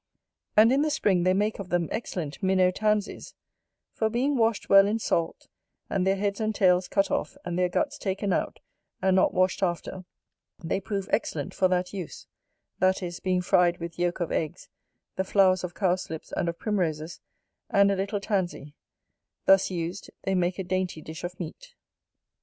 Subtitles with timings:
[0.57, 3.35] And in the spring they make of them excellent Minnow tansies;
[3.93, 5.47] for being washed well in salt,
[5.91, 8.61] and their heads and tails cut off, and their guts taken out,
[8.99, 10.03] and not washed after,
[10.57, 12.25] they prove excellent for that use;
[12.79, 14.69] that is, being fried with yolk of eggs,
[15.17, 17.19] the flowers of cowslips and of primroses,
[17.69, 18.73] and a little tansy;
[19.45, 21.75] thus used they make a dainty dish of meat.